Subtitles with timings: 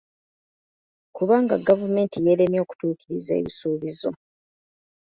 [1.15, 4.09] Kubanga gavumenti yeeremye okutuukiriza ekisuubizo.